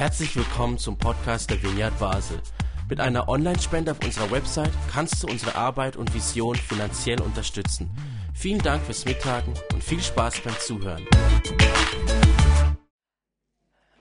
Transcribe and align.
Herzlich 0.00 0.34
willkommen 0.34 0.78
zum 0.78 0.96
Podcast 0.96 1.50
der 1.50 1.62
Vineyard 1.62 1.98
Basel. 1.98 2.40
Mit 2.88 3.00
einer 3.00 3.28
Online-Spende 3.28 3.90
auf 3.90 4.02
unserer 4.02 4.30
Website 4.30 4.72
kannst 4.90 5.22
du 5.22 5.26
unsere 5.26 5.56
Arbeit 5.56 5.98
und 5.98 6.14
Vision 6.14 6.56
finanziell 6.56 7.20
unterstützen. 7.20 7.90
Vielen 8.34 8.62
Dank 8.62 8.82
fürs 8.82 9.04
Mittagen 9.04 9.52
und 9.74 9.84
viel 9.84 10.00
Spaß 10.00 10.40
beim 10.40 10.54
Zuhören. 10.58 11.06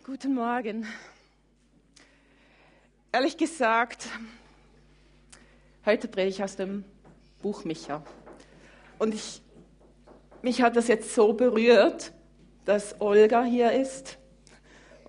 Guten 0.05 0.35
Morgen. 0.35 0.87
Ehrlich 3.11 3.35
gesagt, 3.35 4.07
heute 5.85 6.07
predige 6.07 6.29
ich 6.29 6.41
aus 6.41 6.55
dem 6.55 6.85
Buch 7.41 7.65
Micha. 7.65 8.05
Und 8.99 9.13
ich, 9.13 9.41
mich 10.43 10.61
hat 10.61 10.77
das 10.77 10.87
jetzt 10.87 11.13
so 11.13 11.33
berührt, 11.33 12.13
dass 12.63 13.01
Olga 13.01 13.43
hier 13.43 13.73
ist 13.73 14.17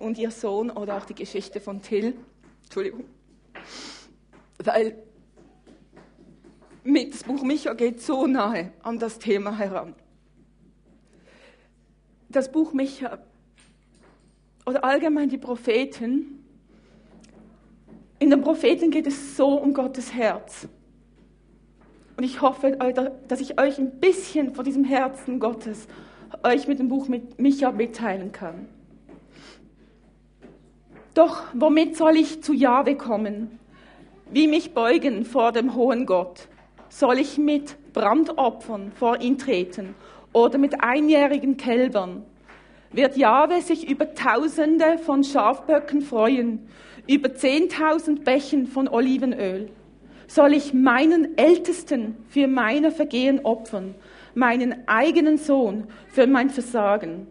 und 0.01 0.17
ihr 0.17 0.31
Sohn 0.31 0.69
oder 0.69 0.97
auch 0.97 1.05
die 1.05 1.15
Geschichte 1.15 1.61
von 1.61 1.81
Till. 1.81 2.15
Entschuldigung. 2.63 3.05
Weil 4.63 4.95
mit 6.83 7.13
das 7.13 7.23
Buch 7.23 7.43
Micha 7.43 7.73
geht 7.73 8.01
so 8.01 8.27
nahe 8.27 8.73
an 8.81 8.99
das 8.99 9.19
Thema 9.19 9.57
heran. 9.57 9.95
Das 12.29 12.51
Buch 12.51 12.73
Micha 12.73 13.19
oder 14.65 14.83
allgemein 14.83 15.29
die 15.29 15.37
Propheten, 15.37 16.43
in 18.19 18.29
den 18.29 18.41
Propheten 18.41 18.91
geht 18.91 19.07
es 19.07 19.35
so 19.35 19.59
um 19.59 19.73
Gottes 19.73 20.13
Herz. 20.13 20.67
Und 22.17 22.23
ich 22.23 22.41
hoffe, 22.41 22.77
dass 23.27 23.41
ich 23.41 23.59
euch 23.59 23.79
ein 23.79 23.99
bisschen 23.99 24.53
von 24.53 24.63
diesem 24.63 24.83
Herzen 24.83 25.39
Gottes 25.39 25.87
euch 26.43 26.67
mit 26.67 26.79
dem 26.79 26.87
Buch 26.87 27.07
Micha 27.37 27.71
mitteilen 27.71 28.31
kann. 28.31 28.69
Doch 31.13 31.43
womit 31.53 31.97
soll 31.97 32.15
ich 32.15 32.41
zu 32.41 32.53
Jahwe 32.53 32.95
kommen? 32.95 33.59
Wie 34.31 34.47
mich 34.47 34.73
beugen 34.73 35.25
vor 35.25 35.51
dem 35.51 35.75
hohen 35.75 36.05
Gott? 36.05 36.47
Soll 36.87 37.19
ich 37.19 37.37
mit 37.37 37.75
Brandopfern 37.91 38.93
vor 38.95 39.19
ihn 39.19 39.37
treten 39.37 39.93
oder 40.31 40.57
mit 40.57 40.81
einjährigen 40.81 41.57
Kälbern? 41.57 42.23
Wird 42.93 43.17
Jahwe 43.17 43.61
sich 43.61 43.89
über 43.89 44.13
Tausende 44.13 44.97
von 44.99 45.25
Schafböcken 45.25 46.01
freuen, 46.01 46.69
über 47.07 47.35
zehntausend 47.35 48.23
Bächen 48.23 48.65
von 48.65 48.87
Olivenöl? 48.87 49.69
Soll 50.27 50.53
ich 50.53 50.73
meinen 50.73 51.37
Ältesten 51.37 52.15
für 52.29 52.47
meine 52.47 52.89
Vergehen 52.89 53.41
opfern, 53.43 53.95
meinen 54.33 54.87
eigenen 54.87 55.37
Sohn 55.37 55.87
für 56.07 56.25
mein 56.25 56.49
Versagen? 56.49 57.27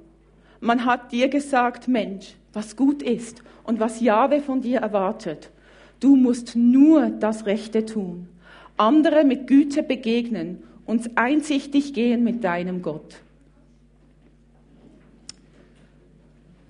Man 0.61 0.84
hat 0.84 1.12
dir 1.12 1.28
gesagt, 1.28 1.89
Mensch, 1.89 2.34
was 2.53 2.77
gut 2.77 3.03
ist 3.03 3.43
und 3.65 3.81
was 3.81 4.01
Jahwe 4.01 4.41
von 4.41 4.61
dir 4.61 4.81
erwartet. 4.81 5.51
Du 6.01 6.17
musst 6.17 6.56
nur 6.56 7.11
das 7.11 7.47
Rechte 7.47 7.84
tun, 7.84 8.29
andere 8.77 9.25
mit 9.25 9.47
Güte 9.47 9.83
begegnen 9.83 10.62
und 10.87 11.17
einsichtig 11.17 11.93
gehen 11.95 12.25
mit 12.25 12.43
deinem 12.43 12.83
Gott. 12.83 13.21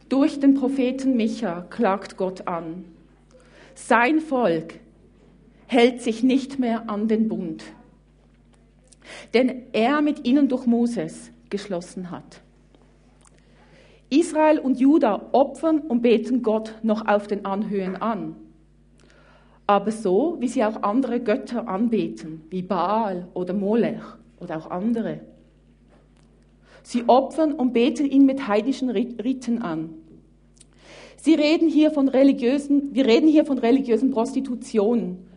Durch 0.09 0.41
den 0.41 0.55
Propheten 0.55 1.17
Micha 1.17 1.63
klagt 1.71 2.17
Gott 2.17 2.49
an. 2.49 2.85
Sein 3.77 4.21
Volk 4.21 4.81
hält 5.69 6.03
sich 6.03 6.25
nicht 6.25 6.59
mehr 6.59 6.91
an 6.91 7.07
den 7.07 7.29
Bund, 7.29 7.63
den 9.33 9.63
er 9.73 10.03
mit 10.03 10.27
ihnen 10.27 10.49
durch 10.49 10.67
Moses 10.67 11.31
geschlossen 11.49 12.11
hat. 12.11 12.43
Israel 14.11 14.59
und 14.59 14.81
Juda 14.81 15.29
opfern 15.31 15.79
und 15.79 16.03
beten 16.03 16.43
Gott 16.43 16.75
noch 16.83 17.07
auf 17.07 17.29
den 17.29 17.45
Anhöhen 17.45 17.97
an. 17.97 18.35
Aber 19.69 19.93
so, 19.93 20.37
wie 20.41 20.49
sie 20.49 20.65
auch 20.65 20.83
andere 20.83 21.21
Götter 21.21 21.69
anbeten, 21.69 22.43
wie 22.51 22.63
Baal 22.63 23.29
oder 23.35 23.55
Molech 23.55 24.03
oder 24.41 24.59
auch 24.59 24.69
andere. 24.69 25.21
Sie 26.83 27.09
opfern 27.09 27.53
und 27.53 27.73
beten 27.73 28.05
ihn 28.05 28.27
mit 28.27 28.49
heidnischen 28.49 28.91
Riten 28.91 29.63
an. 29.63 29.91
Sie 31.17 31.35
reden 31.35 31.69
hier 31.69 31.93
von 31.93 32.09
religiösen, 32.09 32.93
wir 32.93 33.07
reden 33.07 33.29
hier 33.29 33.45
von 33.45 33.59
religiösen 33.59 34.11
Prostitutionen, 34.11 35.29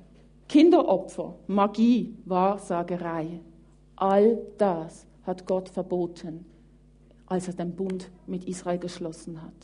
Kinderopfer, 0.50 1.36
Magie, 1.46 2.16
Wahrsagerei. 2.26 3.40
All 3.96 4.40
das 4.58 5.06
hat 5.28 5.46
Gott 5.46 5.70
verboten 5.70 6.46
als 7.34 7.48
er 7.48 7.56
den 7.56 7.72
Bund 7.72 8.12
mit 8.28 8.46
Israel 8.46 8.78
geschlossen 8.78 9.42
hat. 9.42 9.56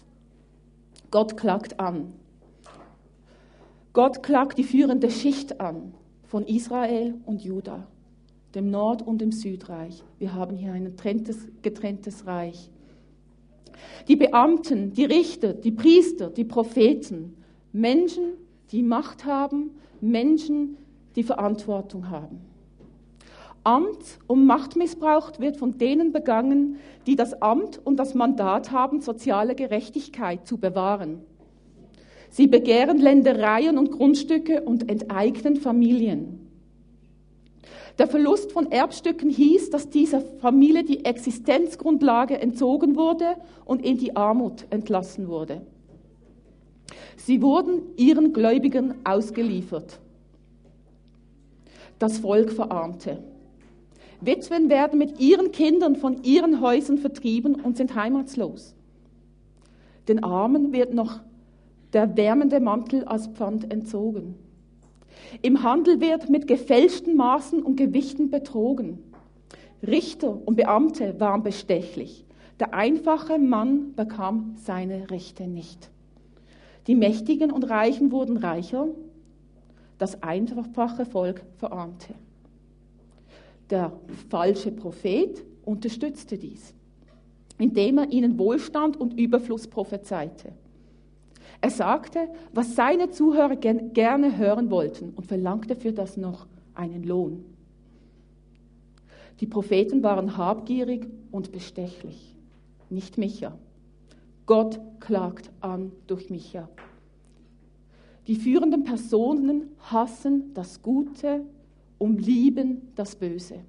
Gott 1.11 1.37
klagt 1.37 1.79
an. 1.79 2.13
Gott 3.93 4.23
klagt 4.23 4.57
die 4.57 4.63
führende 4.63 5.11
Schicht 5.11 5.61
an 5.61 5.93
von 6.25 6.47
Israel 6.47 7.13
und 7.27 7.43
Juda, 7.43 7.85
dem 8.55 8.71
Nord- 8.71 9.03
und 9.03 9.21
dem 9.21 9.31
Südreich. 9.31 10.03
Wir 10.17 10.33
haben 10.33 10.57
hier 10.57 10.73
ein 10.73 10.85
getrenntes, 10.85 11.47
getrenntes 11.61 12.25
Reich. 12.25 12.71
Die 14.07 14.15
Beamten, 14.15 14.91
die 14.93 15.05
Richter, 15.05 15.53
die 15.53 15.71
Priester, 15.71 16.31
die 16.31 16.45
Propheten, 16.45 17.37
Menschen, 17.71 18.31
die 18.71 18.81
Macht 18.81 19.25
haben, 19.25 19.75
Menschen, 20.01 20.75
die 21.15 21.23
Verantwortung 21.23 22.09
haben. 22.09 22.41
Amt 23.63 24.19
und 24.27 24.45
Machtmissbrauch 24.45 25.39
wird 25.39 25.57
von 25.57 25.77
denen 25.77 26.11
begangen, 26.11 26.77
die 27.07 27.15
das 27.15 27.41
Amt 27.41 27.79
und 27.83 27.97
das 27.97 28.13
Mandat 28.13 28.71
haben, 28.71 29.01
soziale 29.01 29.55
Gerechtigkeit 29.55 30.47
zu 30.47 30.57
bewahren. 30.57 31.21
Sie 32.29 32.47
begehren 32.47 32.99
Ländereien 32.99 33.77
und 33.77 33.91
Grundstücke 33.91 34.61
und 34.61 34.89
enteignen 34.89 35.55
Familien. 35.55 36.47
Der 37.97 38.07
Verlust 38.07 38.53
von 38.53 38.71
Erbstücken 38.71 39.29
hieß, 39.29 39.71
dass 39.71 39.89
dieser 39.89 40.21
Familie 40.21 40.83
die 40.83 41.03
Existenzgrundlage 41.03 42.39
entzogen 42.39 42.95
wurde 42.95 43.35
und 43.65 43.83
in 43.85 43.97
die 43.97 44.15
Armut 44.15 44.65
entlassen 44.69 45.27
wurde. 45.27 45.61
Sie 47.17 47.41
wurden 47.41 47.81
ihren 47.97 48.31
Gläubigen 48.31 48.93
ausgeliefert. 49.03 49.99
Das 51.99 52.19
Volk 52.19 52.53
verarmte. 52.53 53.21
Witwen 54.21 54.69
werden 54.69 54.99
mit 54.99 55.19
ihren 55.19 55.51
Kindern 55.51 55.95
von 55.95 56.23
ihren 56.23 56.61
Häusern 56.61 56.97
vertrieben 56.97 57.55
und 57.55 57.77
sind 57.77 57.95
heimatslos. 57.95 58.75
Den 60.07 60.23
Armen 60.23 60.73
wird 60.73 60.93
noch 60.93 61.21
der 61.93 62.17
wärmende 62.17 62.59
Mantel 62.59 63.05
als 63.05 63.27
Pfand 63.27 63.71
entzogen. 63.71 64.35
Im 65.41 65.63
Handel 65.63 66.01
wird 66.01 66.29
mit 66.29 66.47
gefälschten 66.47 67.15
Maßen 67.15 67.61
und 67.61 67.75
Gewichten 67.75 68.29
betrogen. 68.29 68.99
Richter 69.85 70.37
und 70.45 70.55
Beamte 70.55 71.19
waren 71.19 71.43
bestechlich. 71.43 72.25
Der 72.59 72.73
einfache 72.73 73.39
Mann 73.39 73.93
bekam 73.95 74.55
seine 74.57 75.09
Rechte 75.09 75.47
nicht. 75.47 75.89
Die 76.87 76.95
Mächtigen 76.95 77.51
und 77.51 77.69
Reichen 77.69 78.11
wurden 78.11 78.37
reicher, 78.37 78.87
das 79.97 80.23
einfache 80.23 81.05
Volk 81.05 81.43
verarmte. 81.57 82.15
Der 83.69 83.91
falsche 84.29 84.71
Prophet 84.71 85.43
unterstützte 85.63 86.37
dies, 86.37 86.73
indem 87.57 87.99
er 87.99 88.11
ihnen 88.11 88.39
Wohlstand 88.39 88.97
und 88.97 89.19
Überfluss 89.19 89.67
prophezeite. 89.67 90.53
Er 91.61 91.69
sagte, 91.69 92.29
was 92.53 92.75
seine 92.75 93.09
Zuhörer 93.09 93.55
gerne 93.57 94.37
hören 94.37 94.71
wollten 94.71 95.11
und 95.15 95.25
verlangte 95.25 95.75
für 95.75 95.91
das 95.91 96.17
noch 96.17 96.47
einen 96.73 97.03
Lohn. 97.03 97.43
Die 99.41 99.47
Propheten 99.47 100.03
waren 100.03 100.37
habgierig 100.37 101.07
und 101.31 101.51
bestechlich, 101.51 102.35
nicht 102.89 103.17
Micha. 103.17 103.57
Gott 104.45 104.79
klagt 104.99 105.51
an 105.61 105.91
durch 106.07 106.29
Micha. 106.29 106.69
Die 108.27 108.35
führenden 108.35 108.83
Personen 108.83 109.69
hassen 109.79 110.53
das 110.53 110.81
Gute 110.81 111.41
und 111.99 112.25
lieben 112.25 112.91
das 112.95 113.15
Böse. 113.15 113.59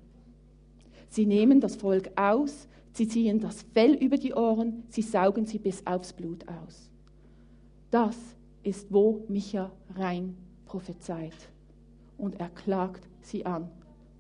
Sie 1.11 1.27
nehmen 1.27 1.61
das 1.61 1.77
Volk 1.77 2.11
aus, 2.17 2.69
sie 2.93 3.07
ziehen 3.07 3.41
das 3.41 3.63
Fell 3.75 3.95
über 3.95 4.17
die 4.17 4.33
Ohren, 4.33 4.85
sie 4.89 5.03
saugen 5.03 5.45
sie 5.45 5.59
bis 5.59 5.87
aufs 5.87 6.15
Blut 6.15 6.47
aus. 6.49 6.89
Das 7.91 8.17
ist, 8.63 8.93
wo 8.93 9.25
Micha 9.29 9.71
rein 9.97 10.37
prophezeit. 10.65 11.35
Und 12.17 12.39
er 12.39 12.49
klagt 12.49 13.09
sie 13.23 13.45
an. 13.45 13.69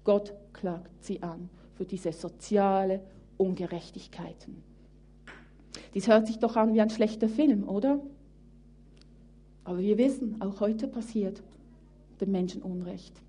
Gott 0.04 0.34
klagt 0.52 1.04
sie 1.04 1.22
an 1.22 1.48
für 1.76 1.84
diese 1.84 2.12
soziale 2.12 3.00
Ungerechtigkeiten. 3.36 4.62
Dies 5.94 6.08
hört 6.08 6.26
sich 6.26 6.38
doch 6.38 6.56
an 6.56 6.74
wie 6.74 6.80
ein 6.80 6.90
schlechter 6.90 7.28
Film, 7.28 7.68
oder? 7.68 8.00
Aber 9.64 9.78
wir 9.78 9.98
wissen, 9.98 10.40
auch 10.40 10.60
heute 10.60 10.88
passiert 10.88 11.42
dem 12.20 12.32
Menschen 12.32 12.62
Unrecht. 12.62 13.22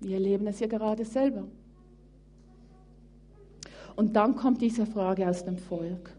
Wir 0.00 0.14
erleben 0.14 0.46
es 0.46 0.60
ja 0.60 0.66
gerade 0.66 1.04
selber. 1.04 1.44
Und 3.96 4.14
dann 4.14 4.36
kommt 4.36 4.60
diese 4.60 4.86
Frage 4.86 5.28
aus 5.28 5.44
dem 5.44 5.56
Volk. 5.56 6.14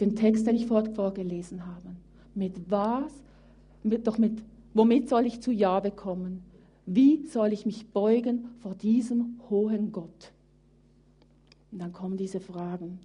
Den 0.00 0.16
Text, 0.16 0.46
den 0.46 0.56
ich 0.56 0.66
vorgelesen 0.66 1.66
habe. 1.66 1.94
Mit 2.34 2.70
was? 2.70 3.12
Mit, 3.82 4.06
doch 4.06 4.18
mit, 4.18 4.42
womit 4.74 5.08
soll 5.08 5.26
ich 5.26 5.40
zu 5.40 5.52
Jahwe 5.52 5.90
kommen? 5.90 6.42
Wie 6.86 7.26
soll 7.26 7.52
ich 7.52 7.66
mich 7.66 7.90
beugen 7.92 8.48
vor 8.60 8.74
diesem 8.74 9.40
hohen 9.50 9.92
Gott? 9.92 10.32
Und 11.72 11.80
dann 11.80 11.92
kommen 11.92 12.16
diese 12.16 12.40
Fragen. 12.40 12.98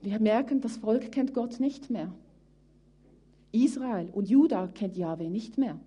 Wir 0.00 0.20
merken, 0.20 0.60
das 0.60 0.76
Volk 0.76 1.12
kennt 1.12 1.34
Gott 1.34 1.60
nicht 1.60 1.90
mehr. 1.90 2.12
Israel 3.54 4.10
und 4.12 4.28
Juda 4.28 4.66
kennt 4.66 4.96
Jahwe 4.96 5.30
nicht 5.30 5.58
mehr. 5.58 5.78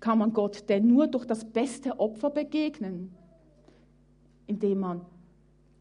Kann 0.00 0.18
man 0.18 0.32
Gott 0.32 0.68
denn 0.68 0.86
nur 0.86 1.06
durch 1.06 1.26
das 1.26 1.44
beste 1.44 2.00
Opfer 2.00 2.30
begegnen, 2.30 3.12
indem 4.46 4.80
man 4.80 5.02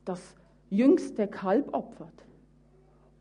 das 0.06 0.36
jüngste 0.70 1.28
Kalb 1.28 1.74
opfert? 1.74 2.14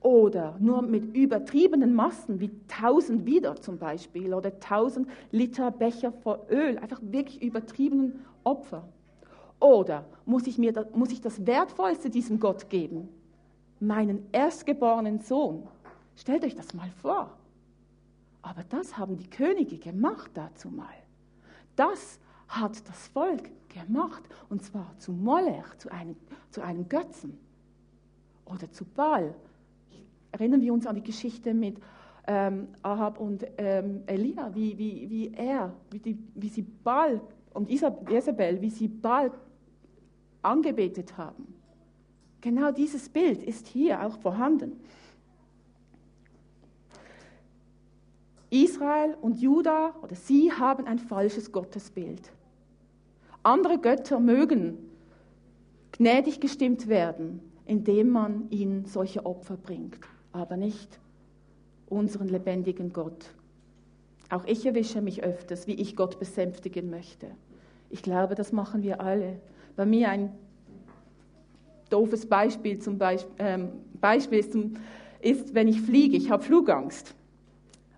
Oder 0.00 0.56
nur 0.60 0.82
mit 0.82 1.16
übertriebenen 1.16 1.94
Massen 1.94 2.40
wie 2.40 2.50
1000 2.68 3.26
Wider 3.26 3.56
zum 3.56 3.78
Beispiel 3.78 4.32
oder 4.32 4.52
1000 4.52 5.08
Liter 5.32 5.70
Becher 5.70 6.12
voll 6.12 6.40
Öl, 6.50 6.78
einfach 6.78 7.00
wirklich 7.02 7.42
übertriebenen 7.42 8.24
Opfer. 8.44 8.88
Oder 9.60 10.04
muss 10.24 10.46
ich, 10.46 10.58
mir 10.58 10.86
muss 10.94 11.10
ich 11.10 11.20
das 11.20 11.46
Wertvollste 11.46 12.10
diesem 12.10 12.38
Gott 12.38 12.70
geben? 12.70 13.08
Meinen 13.80 14.26
erstgeborenen 14.32 15.20
Sohn. 15.20 15.64
Stellt 16.18 16.44
euch 16.44 16.56
das 16.56 16.74
mal 16.74 16.90
vor. 17.00 17.30
Aber 18.42 18.64
das 18.68 18.98
haben 18.98 19.16
die 19.16 19.30
Könige 19.30 19.78
gemacht 19.78 20.32
dazu 20.34 20.68
mal. 20.68 20.86
Das 21.76 22.18
hat 22.48 22.88
das 22.88 23.06
Volk 23.08 23.50
gemacht. 23.68 24.24
Und 24.48 24.62
zwar 24.62 24.98
zu 24.98 25.12
Molech, 25.12 25.78
zu 25.78 25.92
einem, 25.92 26.16
zu 26.50 26.60
einem 26.60 26.88
Götzen. 26.88 27.38
Oder 28.46 28.70
zu 28.72 28.84
Baal. 28.84 29.32
Erinnern 30.32 30.60
wir 30.60 30.72
uns 30.72 30.86
an 30.86 30.96
die 30.96 31.04
Geschichte 31.04 31.54
mit 31.54 31.78
ähm, 32.26 32.68
Ahab 32.82 33.20
und 33.20 33.46
ähm, 33.56 34.02
Elia, 34.06 34.52
wie, 34.54 34.76
wie, 34.76 35.08
wie 35.08 35.32
er, 35.34 35.72
wie, 35.90 36.00
die, 36.00 36.18
wie 36.34 36.48
sie 36.48 36.62
Baal 36.62 37.20
und 37.54 37.70
Isabel, 37.70 38.60
wie 38.60 38.70
sie 38.70 38.88
Baal 38.88 39.30
angebetet 40.42 41.16
haben. 41.16 41.54
Genau 42.40 42.72
dieses 42.72 43.08
Bild 43.08 43.42
ist 43.42 43.68
hier 43.68 44.04
auch 44.04 44.18
vorhanden. 44.18 44.80
Israel 48.50 49.16
und 49.20 49.40
Juda 49.40 49.94
oder 50.02 50.14
sie 50.14 50.52
haben 50.52 50.86
ein 50.86 50.98
falsches 50.98 51.52
Gottesbild. 51.52 52.32
Andere 53.42 53.78
Götter 53.78 54.20
mögen 54.20 54.78
gnädig 55.92 56.40
gestimmt 56.40 56.88
werden, 56.88 57.40
indem 57.66 58.10
man 58.10 58.50
ihnen 58.50 58.86
solche 58.86 59.26
Opfer 59.26 59.56
bringt, 59.56 59.98
aber 60.32 60.56
nicht 60.56 60.98
unseren 61.88 62.28
lebendigen 62.28 62.92
Gott. 62.92 63.34
Auch 64.30 64.44
ich 64.44 64.66
erwische 64.66 65.00
mich 65.00 65.22
öfters, 65.22 65.66
wie 65.66 65.74
ich 65.74 65.96
Gott 65.96 66.18
besänftigen 66.18 66.90
möchte. 66.90 67.28
Ich 67.90 68.02
glaube, 68.02 68.34
das 68.34 68.52
machen 68.52 68.82
wir 68.82 69.00
alle. 69.00 69.40
Bei 69.76 69.86
mir 69.86 70.10
ein 70.10 70.32
doofes 71.88 72.26
Beispiel 72.26 72.78
zum 72.78 72.98
Beispiel, 72.98 73.32
ähm, 73.38 73.68
Beispiel 74.00 74.38
ist, 74.38 74.54
ist, 75.20 75.54
wenn 75.54 75.68
ich 75.68 75.80
fliege. 75.80 76.16
Ich 76.16 76.30
habe 76.30 76.42
Flugangst. 76.42 77.14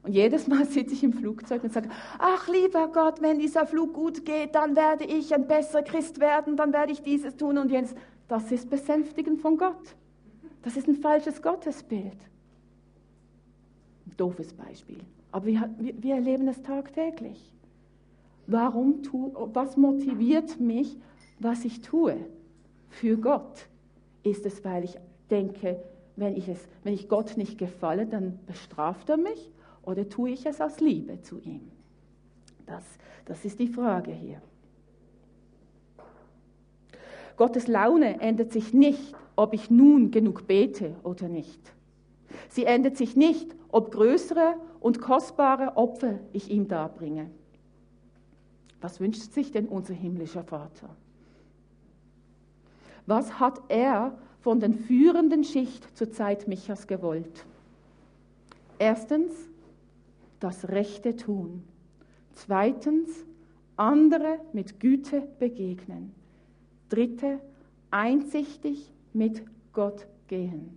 Und 0.02 0.12
jedes 0.12 0.46
Mal 0.46 0.64
sitze 0.66 0.94
ich 0.94 1.04
im 1.04 1.12
Flugzeug 1.12 1.64
und 1.64 1.72
sage, 1.72 1.88
ach 2.18 2.48
lieber 2.48 2.88
Gott, 2.88 3.20
wenn 3.20 3.38
dieser 3.38 3.66
Flug 3.66 3.94
gut 3.94 4.24
geht, 4.24 4.54
dann 4.54 4.76
werde 4.76 5.04
ich 5.04 5.34
ein 5.34 5.46
besserer 5.46 5.82
Christ 5.82 6.20
werden, 6.20 6.56
dann 6.56 6.72
werde 6.72 6.92
ich 6.92 7.02
dieses 7.02 7.36
tun 7.36 7.58
und 7.58 7.70
jenes. 7.70 7.94
Das 8.28 8.50
ist 8.52 8.70
Besänftigen 8.70 9.38
von 9.38 9.56
Gott. 9.56 9.96
Das 10.62 10.76
ist 10.76 10.88
ein 10.88 10.96
falsches 10.96 11.42
Gottesbild. 11.42 12.16
Ein 14.06 14.16
doofes 14.16 14.52
Beispiel. 14.52 15.00
Aber 15.32 15.46
wir, 15.46 15.70
wir 15.78 16.14
erleben 16.14 16.48
es 16.48 16.62
tagtäglich. 16.62 17.52
Warum 18.46 19.02
tu, 19.02 19.32
was 19.52 19.76
motiviert 19.76 20.58
mich, 20.58 20.96
was 21.38 21.64
ich 21.64 21.82
tue 21.82 22.16
für 22.88 23.16
Gott? 23.16 23.68
Ist 24.22 24.44
es, 24.44 24.64
weil 24.64 24.84
ich 24.84 24.96
denke, 25.30 25.80
wenn 26.16 26.36
ich, 26.36 26.48
es, 26.48 26.68
wenn 26.82 26.92
ich 26.92 27.08
Gott 27.08 27.36
nicht 27.36 27.58
gefalle, 27.58 28.06
dann 28.06 28.38
bestraft 28.46 29.08
er 29.08 29.16
mich? 29.16 29.50
Oder 29.90 30.08
tue 30.08 30.30
ich 30.30 30.46
es 30.46 30.60
aus 30.60 30.78
Liebe 30.78 31.20
zu 31.20 31.40
ihm? 31.40 31.68
Das, 32.64 32.84
das 33.24 33.44
ist 33.44 33.58
die 33.58 33.66
Frage 33.66 34.12
hier. 34.12 34.40
Gottes 37.36 37.66
Laune 37.66 38.20
ändert 38.20 38.52
sich 38.52 38.72
nicht, 38.72 39.16
ob 39.34 39.52
ich 39.52 39.68
nun 39.68 40.12
genug 40.12 40.46
bete 40.46 40.94
oder 41.02 41.26
nicht. 41.26 41.60
Sie 42.50 42.66
ändert 42.66 42.96
sich 42.96 43.16
nicht, 43.16 43.52
ob 43.68 43.90
größere 43.90 44.54
und 44.78 45.00
kostbare 45.00 45.76
Opfer 45.76 46.20
ich 46.32 46.52
ihm 46.52 46.68
darbringe. 46.68 47.28
Was 48.80 49.00
wünscht 49.00 49.32
sich 49.32 49.50
denn 49.50 49.66
unser 49.66 49.94
himmlischer 49.94 50.44
Vater? 50.44 50.94
Was 53.06 53.40
hat 53.40 53.60
er 53.66 54.16
von 54.38 54.60
den 54.60 54.72
führenden 54.74 55.42
Schicht 55.42 55.96
zur 55.98 56.12
Zeit 56.12 56.46
Michas 56.46 56.86
gewollt? 56.86 57.44
Erstens, 58.78 59.49
das 60.40 60.68
Rechte 60.68 61.16
tun. 61.16 61.62
Zweitens, 62.32 63.24
andere 63.76 64.38
mit 64.52 64.80
Güte 64.80 65.22
begegnen. 65.38 66.12
Dritte, 66.88 67.38
einsichtig 67.90 68.92
mit 69.12 69.42
Gott 69.72 70.06
gehen. 70.28 70.76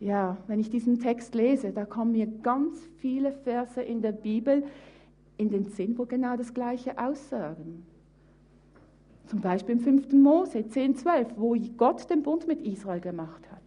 Ja, 0.00 0.36
wenn 0.46 0.60
ich 0.60 0.70
diesen 0.70 0.98
Text 1.00 1.34
lese, 1.34 1.72
da 1.72 1.84
kommen 1.84 2.12
mir 2.12 2.26
ganz 2.26 2.78
viele 2.98 3.32
Verse 3.32 3.80
in 3.80 4.02
der 4.02 4.12
Bibel 4.12 4.64
in 5.36 5.50
den 5.50 5.64
Sinn, 5.64 5.96
wo 5.98 6.04
genau 6.04 6.36
das 6.36 6.52
Gleiche 6.52 6.98
aussagen. 6.98 7.86
Zum 9.26 9.40
Beispiel 9.40 9.76
im 9.76 9.80
5. 9.80 10.12
Mose 10.12 10.68
10, 10.68 10.96
12, 10.96 11.28
wo 11.36 11.56
Gott 11.76 12.10
den 12.10 12.22
Bund 12.22 12.46
mit 12.46 12.60
Israel 12.60 13.00
gemacht 13.00 13.50
hat. 13.50 13.62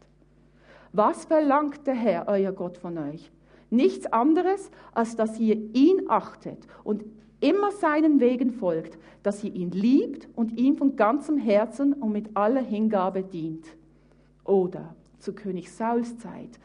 Was 0.94 1.26
verlangt 1.26 1.86
der 1.88 1.96
Herr, 1.96 2.28
euer 2.28 2.52
Gott, 2.52 2.78
von 2.78 2.98
euch? 2.98 3.32
Nichts 3.70 4.06
anderes, 4.08 4.72
als 4.94 5.16
dass 5.16 5.40
ihr 5.40 5.56
ihn 5.74 6.04
achtet 6.08 6.68
und 6.84 7.04
immer 7.40 7.72
seinen 7.72 8.20
Wegen 8.20 8.52
folgt, 8.52 8.98
dass 9.24 9.44
ihr 9.44 9.54
ihn 9.54 9.72
liebt 9.72 10.28
und 10.36 10.58
ihm 10.58 10.78
von 10.78 10.96
ganzem 10.96 11.38
Herzen 11.38 11.94
und 11.94 12.12
mit 12.12 12.36
aller 12.36 12.62
Hingabe 12.62 13.24
dient. 13.24 13.66
Oder 14.44 14.96
zu 15.20 15.34
König 15.34 15.72
Sauls 15.72 16.18
Zeit 16.18 16.60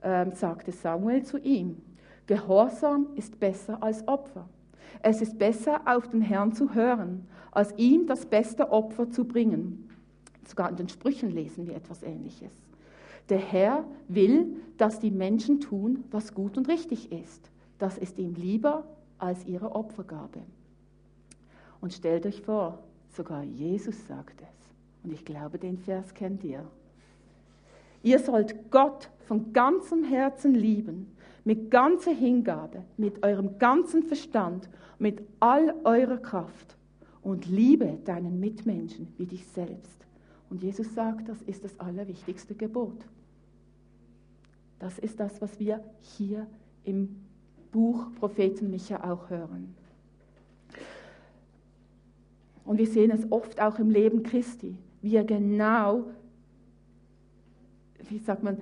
äh, 0.00 0.30
sagte 0.34 0.72
Samuel 0.72 1.24
zu 1.24 1.38
ihm, 1.38 1.76
Gehorsam 2.26 3.08
ist 3.14 3.38
besser 3.38 3.82
als 3.82 4.06
Opfer. 4.08 4.48
Es 5.02 5.22
ist 5.22 5.38
besser, 5.38 5.82
auf 5.84 6.08
den 6.08 6.22
Herrn 6.22 6.52
zu 6.52 6.74
hören, 6.74 7.28
als 7.52 7.72
ihm 7.76 8.06
das 8.06 8.26
beste 8.26 8.72
Opfer 8.72 9.10
zu 9.10 9.24
bringen. 9.24 9.88
Sogar 10.44 10.70
in 10.70 10.76
den 10.76 10.88
Sprüchen 10.88 11.30
lesen 11.30 11.66
wir 11.66 11.76
etwas 11.76 12.02
Ähnliches. 12.02 12.65
Der 13.28 13.38
Herr 13.38 13.84
will, 14.08 14.56
dass 14.78 15.00
die 15.00 15.10
Menschen 15.10 15.60
tun, 15.60 16.04
was 16.10 16.34
gut 16.34 16.56
und 16.56 16.68
richtig 16.68 17.12
ist. 17.12 17.50
Das 17.78 17.98
ist 17.98 18.18
ihm 18.18 18.34
lieber 18.34 18.84
als 19.18 19.44
ihre 19.46 19.74
Opfergabe. 19.74 20.40
Und 21.80 21.92
stellt 21.92 22.26
euch 22.26 22.42
vor, 22.42 22.82
sogar 23.08 23.42
Jesus 23.42 24.06
sagt 24.06 24.40
es. 24.40 24.56
Und 25.04 25.12
ich 25.12 25.24
glaube, 25.24 25.58
den 25.58 25.78
Vers 25.78 26.14
kennt 26.14 26.44
ihr. 26.44 26.64
Ihr 28.02 28.18
sollt 28.18 28.70
Gott 28.70 29.10
von 29.26 29.52
ganzem 29.52 30.04
Herzen 30.04 30.54
lieben, 30.54 31.16
mit 31.44 31.70
ganzer 31.70 32.12
Hingabe, 32.12 32.82
mit 32.96 33.22
eurem 33.24 33.58
ganzen 33.58 34.02
Verstand, 34.02 34.68
mit 34.98 35.22
all 35.40 35.74
eurer 35.84 36.18
Kraft 36.18 36.76
und 37.22 37.46
liebe 37.46 37.98
deinen 38.04 38.40
Mitmenschen 38.40 39.12
wie 39.16 39.26
dich 39.26 39.46
selbst. 39.46 40.06
Und 40.50 40.62
Jesus 40.62 40.94
sagt, 40.94 41.28
das 41.28 41.42
ist 41.42 41.64
das 41.64 41.78
allerwichtigste 41.80 42.54
Gebot. 42.54 43.04
Das 44.78 44.98
ist 44.98 45.18
das, 45.18 45.40
was 45.40 45.58
wir 45.58 45.82
hier 46.00 46.46
im 46.84 47.16
Buch 47.72 48.06
Propheten 48.18 48.70
Micha 48.70 49.10
auch 49.10 49.28
hören. 49.30 49.74
Und 52.64 52.78
wir 52.78 52.86
sehen 52.86 53.10
es 53.10 53.30
oft 53.30 53.60
auch 53.60 53.78
im 53.78 53.90
Leben 53.90 54.22
Christi, 54.22 54.76
wie 55.02 55.16
er 55.16 55.24
genau, 55.24 56.04
wie 58.08 58.18
sagt 58.18 58.42
man, 58.42 58.58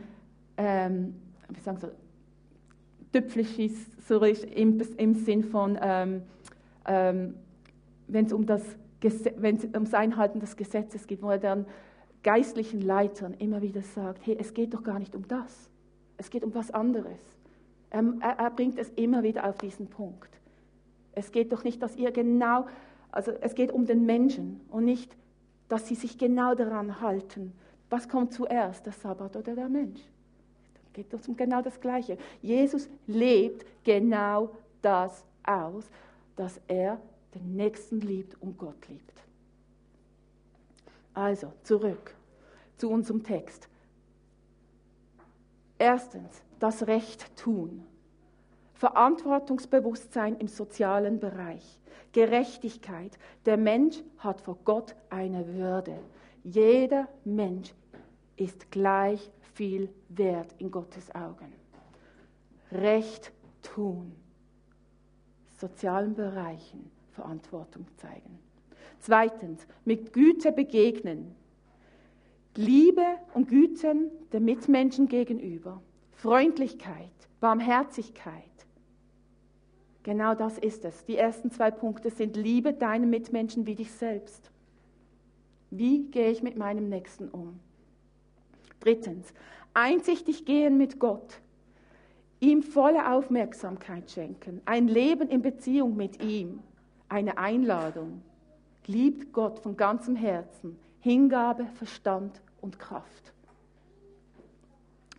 ähm, 0.56 1.14
wie 1.48 1.60
sagen 1.60 1.78
so, 1.78 1.88
tüpflich 3.12 3.58
ist, 3.58 4.08
so 4.08 4.22
im, 4.22 4.80
im 4.98 5.14
Sinn 5.14 5.44
von, 5.44 5.78
ähm, 5.80 6.22
ähm, 6.86 7.34
wenn 8.08 8.26
es 8.26 8.32
um 8.32 8.44
das 8.44 8.62
wenn 9.37 9.56
es 9.56 9.64
ums 9.64 9.94
Einhalten 9.94 10.40
des 10.40 10.56
Gesetzes 10.56 11.06
geht, 11.06 11.23
wo 11.23 11.30
er 11.30 11.38
dann 11.38 11.66
geistlichen 12.23 12.80
Leitern 12.80 13.34
immer 13.34 13.62
wieder 13.62 13.82
sagt, 13.82 14.26
hey, 14.26 14.37
es 14.38 14.54
geht 14.54 14.75
doch 14.75 14.82
gar 14.82 14.99
nicht 14.99 15.14
um 15.14 15.28
das. 15.28 15.70
Es 16.16 16.30
geht 16.30 16.44
um 16.44 16.54
was 16.54 16.70
anderes. 16.70 17.20
Er, 17.90 18.02
er, 18.20 18.38
er 18.38 18.50
bringt 18.50 18.78
es 18.78 18.88
immer 18.90 19.23
wieder 19.23 19.49
auf 19.49 19.58
diesen 19.58 19.88
Punkt. 19.88 20.30
Es 21.12 21.30
geht 21.30 21.52
doch 21.52 21.64
nicht, 21.64 21.82
dass 21.82 21.96
ihr 21.96 22.11
genau, 22.11 22.66
also 23.12 23.32
es 23.40 23.54
geht 23.54 23.73
um 23.73 23.87
den 23.87 24.06
Menschen 24.06 24.61
und 24.70 24.84
nicht, 24.84 25.14
dass 25.68 25.87
sie 25.87 25.94
sich 25.94 26.18
genau 26.18 26.54
daran 26.54 27.00
halten, 27.00 27.52
Was 27.90 28.08
kommt 28.08 28.32
zuerst, 28.32 28.87
der 28.87 28.92
Sabbat 28.92 29.37
oder 29.37 29.54
der 29.54 29.68
Mensch? 29.68 30.00
Geht 30.92 31.12
es 31.12 31.28
um 31.28 31.37
genau 31.37 31.62
das 31.62 31.80
Gleiche. 31.80 32.18
Jesus 32.42 32.88
lebt 33.06 33.64
genau 33.84 34.50
das 34.82 35.25
aus, 35.44 35.88
dass 36.34 36.61
er 36.66 37.00
den 37.34 37.56
Nächsten 37.56 38.00
liebt 38.00 38.40
und 38.40 38.58
Gott 38.58 38.88
liebt. 38.88 39.22
Also, 41.14 41.52
zurück 41.62 42.14
zu 42.76 42.90
unserem 42.90 43.22
Text. 43.22 43.68
Erstens, 45.78 46.42
das 46.58 46.86
Recht 46.86 47.36
tun. 47.36 47.84
Verantwortungsbewusstsein 48.74 50.36
im 50.36 50.48
sozialen 50.48 51.20
Bereich. 51.20 51.78
Gerechtigkeit. 52.12 53.18
Der 53.46 53.56
Mensch 53.56 54.02
hat 54.18 54.40
vor 54.40 54.58
Gott 54.64 54.94
eine 55.10 55.46
Würde. 55.54 55.98
Jeder 56.42 57.08
Mensch 57.24 57.72
ist 58.36 58.70
gleich 58.70 59.30
viel 59.54 59.88
wert 60.08 60.54
in 60.58 60.70
Gottes 60.70 61.14
Augen. 61.14 61.52
Recht 62.72 63.32
tun. 63.62 64.14
Sozialen 65.56 66.14
Bereichen 66.14 66.90
Verantwortung 67.14 67.87
zeigen. 67.97 68.38
Zweitens, 69.00 69.66
mit 69.85 70.12
Güte 70.12 70.52
begegnen. 70.52 71.35
Liebe 72.56 73.04
und 73.35 73.49
Güten 73.49 74.11
der 74.33 74.40
Mitmenschen 74.40 75.09
gegenüber. 75.09 75.83
Freundlichkeit, 76.12 77.11
Barmherzigkeit. 77.40 78.44
Genau 80.04 80.35
das 80.35 80.59
ist 80.59 80.85
es. 80.85 81.04
Die 81.06 81.16
ersten 81.16 81.50
zwei 81.50 81.71
Punkte 81.71 82.11
sind 82.11 82.37
Liebe 82.37 82.73
deinen 82.73 83.11
Mitmenschen 83.11 83.66
wie 83.66 83.75
dich 83.75 83.90
selbst. 83.90 84.50
Wie 85.71 86.04
gehe 86.04 86.30
ich 86.30 86.42
mit 86.42 86.56
meinem 86.56 86.88
Nächsten 86.88 87.28
um? 87.28 87.59
Drittens, 88.80 89.33
einsichtig 89.73 90.44
gehen 90.44 90.76
mit 90.76 91.00
Gott. 91.00 91.40
Ihm 92.38 92.62
volle 92.62 93.12
Aufmerksamkeit 93.12 94.11
schenken. 94.11 94.61
Ein 94.66 94.88
Leben 94.88 95.28
in 95.28 95.40
Beziehung 95.40 95.97
mit 95.97 96.23
ihm. 96.23 96.61
Eine 97.08 97.38
Einladung. 97.38 98.23
Liebt 98.87 99.32
Gott 99.32 99.58
von 99.61 99.76
ganzem 99.76 100.16
Herzen. 100.16 100.78
Hingabe, 101.00 101.66
Verstand 101.75 102.40
und 102.61 102.78
Kraft. 102.78 103.32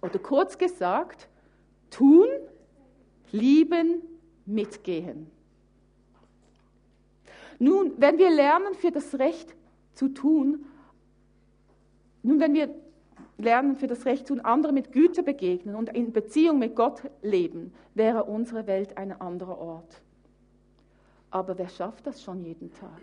Oder 0.02 0.20
kurz 0.20 0.58
gesagt, 0.58 1.28
tun, 1.90 2.28
lieben, 3.32 4.02
mitgehen. 4.46 5.32
Nun, 7.60 7.94
wenn 7.98 8.18
wir 8.18 8.30
lernen, 8.30 8.74
für 8.76 8.92
das 8.92 9.18
Recht 9.18 9.56
zu 9.94 10.10
tun, 10.10 10.66
nun, 12.24 12.40
wenn 12.40 12.54
wir 12.54 12.74
lernen, 13.38 13.76
für 13.76 13.88
das 13.88 14.06
Recht 14.06 14.28
zu 14.28 14.36
tun, 14.36 14.46
andere 14.46 14.74
mit 14.74 14.92
Güte 14.92 15.24
begegnen 15.24 15.76
und 15.76 15.90
in 15.90 16.12
Beziehung 16.12 16.60
mit 16.60 16.76
Gott 16.76 17.02
leben, 17.22 17.74
wäre 17.94 18.24
unsere 18.26 18.68
Welt 18.68 18.98
ein 18.98 19.20
anderer 19.20 19.58
Ort. 19.58 20.02
Aber 21.32 21.58
wer 21.58 21.70
schafft 21.70 22.08
das 22.08 22.24
schon 22.24 22.44
jeden 22.44 22.72
Tag? 22.74 23.02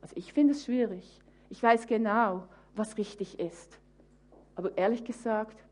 Also 0.00 0.16
ich 0.16 0.32
finde 0.32 0.52
es 0.52 0.64
schwierig. 0.64 1.20
Ich 1.50 1.62
weiß 1.62 1.86
genau, 1.86 2.44
was 2.74 2.98
richtig 2.98 3.38
ist. 3.38 3.78
Aber 4.54 4.76
ehrlich 4.76 5.04
gesagt, 5.04 5.62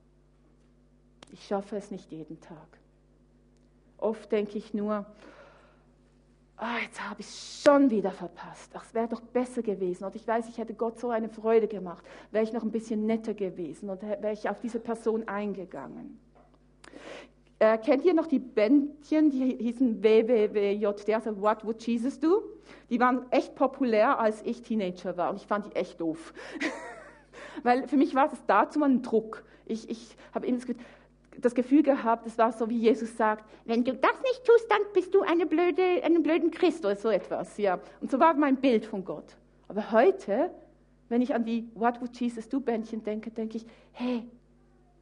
ich 1.33 1.47
schaffe 1.47 1.77
es 1.77 1.91
nicht 1.91 2.11
jeden 2.11 2.41
Tag. 2.41 2.79
Oft 3.99 4.33
denke 4.33 4.57
ich 4.57 4.73
nur, 4.73 5.05
ah, 6.57 6.79
jetzt 6.83 7.01
habe 7.09 7.21
ich 7.21 7.27
es 7.27 7.63
schon 7.63 7.91
wieder 7.91 8.11
verpasst. 8.11 8.71
Ach, 8.75 8.85
es 8.85 8.95
wäre 8.95 9.09
doch 9.09 9.21
besser 9.21 9.63
gewesen. 9.63 10.05
Und 10.05 10.17
ich 10.17 10.27
weiß, 10.27 10.49
ich 10.49 10.59
hätte 10.59 10.75
Gott 10.75 10.99
so 10.99 11.11
eine 11.11 11.29
Freude 11.29 11.69
gemacht. 11.69 12.05
Wäre 12.31 12.45
ich 12.45 12.53
noch 12.53 12.63
ein 12.63 12.71
bisschen 12.71 13.07
netter 13.07 13.35
gewesen 13.35 13.91
und 13.91 14.03
wäre 14.03 14.33
ich 14.33 14.49
auf 14.49 14.61
diese 14.61 14.81
Person 14.81 15.29
eingegangen. 15.29 16.19
Äh, 17.61 17.77
kennt 17.77 18.07
ihr 18.07 18.15
noch 18.15 18.27
die 18.27 18.39
Bändchen, 18.39 19.29
die 19.29 19.57
hießen 19.61 20.03
WWWJD, 20.03 21.15
also 21.15 21.43
What 21.43 21.63
Would 21.67 21.87
Jesus 21.87 22.19
Do? 22.19 22.43
Die 22.89 22.99
waren 22.99 23.31
echt 23.31 23.55
populär, 23.55 24.19
als 24.19 24.41
ich 24.47 24.63
Teenager 24.63 25.19
war 25.19 25.29
und 25.29 25.37
ich 25.37 25.47
fand 25.47 25.67
die 25.67 25.77
echt 25.77 26.01
doof. 26.01 26.33
Weil 27.63 27.87
für 27.87 27.99
mich 27.99 28.15
war 28.15 28.29
das 28.29 28.43
dazu 28.47 28.79
mal 28.79 28.89
ein 28.89 29.03
Druck. 29.03 29.45
Ich, 29.67 29.91
ich 29.91 30.17
habe 30.33 30.47
eben 30.47 30.59
das 31.39 31.55
Gefühl 31.55 31.83
gehabt, 31.83 32.27
es 32.27 32.39
war 32.39 32.51
so, 32.53 32.71
wie 32.71 32.79
Jesus 32.79 33.15
sagt, 33.19 33.45
wenn 33.67 33.85
du 33.85 33.93
das 33.93 34.23
nicht 34.23 34.43
tust, 34.47 34.67
dann 34.71 34.81
bist 34.95 35.15
du 35.15 35.21
eine 35.21 35.45
blöde, 35.45 36.03
einen 36.03 36.23
blöden 36.23 36.51
Christ 36.51 36.87
oder 36.87 36.97
so 36.97 37.11
etwas. 37.11 37.59
Ja. 37.59 37.79
Und 38.01 38.11
so 38.11 38.19
war 38.19 38.33
mein 38.33 38.57
Bild 38.57 38.87
von 38.87 39.05
Gott. 39.05 39.37
Aber 39.69 39.93
heute, 39.93 40.51
wenn 41.11 41.21
ich 41.21 41.35
an 41.35 41.45
die 41.45 41.69
What 41.75 42.01
Would 42.01 42.19
Jesus 42.19 42.49
Do 42.49 42.59
Bändchen 42.59 43.05
denke, 43.05 43.31
denke 43.31 43.59
ich, 43.59 43.67
hey, 43.93 44.25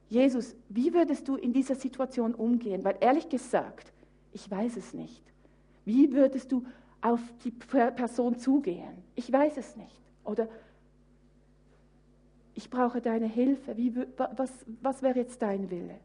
Jesus, 0.09 0.57
wie 0.69 0.95
würdest 0.95 1.29
du 1.29 1.37
in 1.37 1.53
dieser 1.53 1.75
Situation 1.75 2.35
umgehen? 2.35 2.83
Weil 2.85 2.97
ehrlich 3.00 3.29
gesagt, 3.29 3.93
ich 4.33 4.50
weiß 4.50 4.77
es 4.77 4.95
nicht. 4.95 5.23
Wie 5.85 6.12
würdest 6.12 6.50
du 6.53 6.65
auf 7.00 7.21
die 7.45 7.50
Person 7.50 8.38
zugehen? 8.38 9.03
Ich 9.15 9.31
weiß 9.31 9.57
es 9.57 9.77
nicht. 9.77 10.00
Oder 10.25 10.49
ich 12.55 12.71
brauche 12.71 13.00
deine 13.00 13.27
Hilfe. 13.27 13.77
Wie, 13.77 13.95
was, 14.17 14.50
was 14.83 15.03
wäre 15.03 15.19
jetzt 15.19 15.43
dein 15.43 15.71
Wille? 15.71 15.99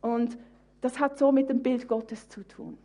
Und 0.00 0.36
das 0.80 0.98
hat 0.98 1.18
so 1.18 1.30
mit 1.30 1.48
dem 1.48 1.62
Bild 1.62 1.88
Gottes 1.88 2.28
zu 2.28 2.46
tun. 2.46 2.76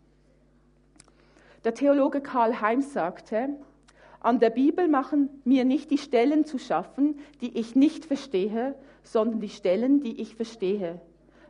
Der 1.63 1.73
Theologe 1.73 2.21
Karl 2.21 2.61
Heim 2.61 2.81
sagte, 2.81 3.49
an 4.27 4.41
der 4.41 4.49
Bibel 4.49 4.89
machen 4.89 5.29
mir 5.45 5.63
nicht 5.63 5.89
die 5.89 5.97
Stellen 5.97 6.43
zu 6.43 6.59
schaffen, 6.59 7.17
die 7.39 7.57
ich 7.57 7.77
nicht 7.77 8.03
verstehe, 8.03 8.75
sondern 9.01 9.39
die 9.39 9.47
Stellen, 9.47 10.01
die 10.01 10.19
ich 10.19 10.35
verstehe, 10.35 10.99